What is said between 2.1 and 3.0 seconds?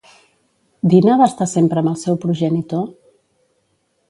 progenitor?